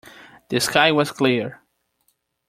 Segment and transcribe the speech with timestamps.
[0.49, 1.61] The sky was clear.